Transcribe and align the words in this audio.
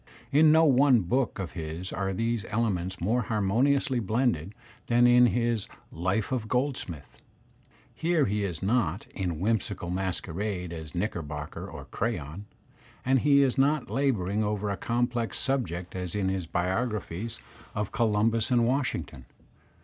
In 0.31 0.51
no 0.51 0.63
one 0.65 1.01
book 1.01 1.37
of 1.37 1.51
his 1.51 1.93
are 1.93 2.11
these 2.11 2.43
ele 2.49 2.71
ments 2.71 2.99
more 2.99 3.21
harmoniously 3.21 3.99
blended 3.99 4.55
than 4.87 5.05
in 5.05 5.27
his 5.27 5.67
*'Life 5.91 6.31
of 6.31 6.47
Gold 6.47 6.75
smith." 6.75 7.21
Here 7.93 8.25
he 8.25 8.43
is 8.43 8.63
not 8.63 9.05
in 9.13 9.39
whimsical 9.39 9.91
masquerade 9.91 10.73
as 10.73 10.95
Knicker 10.95 11.21
bocker 11.21 11.69
or 11.71 11.85
Crayon, 11.85 12.45
and 13.05 13.19
he 13.19 13.43
is 13.43 13.59
not 13.59 13.91
labouring 13.91 14.43
over 14.43 14.71
a 14.71 14.75
complex 14.77 15.37
subject 15.37 15.95
as 15.95 16.15
in 16.15 16.29
his 16.29 16.47
biographies 16.47 17.39
of 17.75 17.91
Columbus 17.91 18.49
and 18.49 18.65
Washington. 18.65 19.25